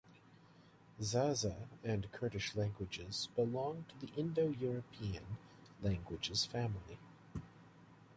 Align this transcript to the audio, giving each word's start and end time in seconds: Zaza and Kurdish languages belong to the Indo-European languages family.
Zaza 0.99 1.67
and 1.83 2.11
Kurdish 2.11 2.55
languages 2.55 3.29
belong 3.35 3.85
to 3.87 4.03
the 4.03 4.11
Indo-European 4.19 5.23
languages 5.83 6.43
family. 6.43 6.97